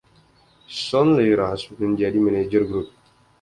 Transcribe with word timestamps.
Sonley 0.85 1.31
Rush 1.37 1.67
menjadi 1.81 2.17
manajer 2.25 2.61
grup. 2.69 2.89